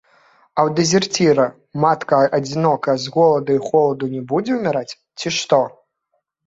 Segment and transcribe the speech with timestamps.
[0.61, 1.45] А ў дэзерціра
[1.85, 5.65] матка адзінокая з голаду і холаду не будзе ўміраць, ці што?